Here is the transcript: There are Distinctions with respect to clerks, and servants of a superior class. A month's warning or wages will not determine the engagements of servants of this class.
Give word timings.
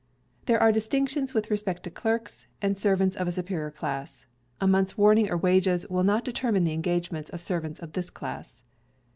There 0.47 0.59
are 0.59 0.71
Distinctions 0.71 1.35
with 1.35 1.51
respect 1.51 1.83
to 1.83 1.91
clerks, 1.91 2.47
and 2.59 2.75
servants 2.75 3.15
of 3.15 3.27
a 3.27 3.31
superior 3.31 3.69
class. 3.69 4.25
A 4.59 4.65
month's 4.65 4.97
warning 4.97 5.29
or 5.29 5.37
wages 5.37 5.87
will 5.91 6.01
not 6.01 6.25
determine 6.25 6.63
the 6.63 6.73
engagements 6.73 7.29
of 7.29 7.39
servants 7.39 7.79
of 7.79 7.93
this 7.93 8.09
class. 8.09 8.63